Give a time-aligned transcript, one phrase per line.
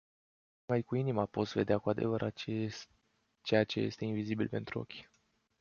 [0.65, 2.41] Numai cu inima poți vedea cu adevărat
[3.41, 5.09] ceea ce este invizibil pentru ochi.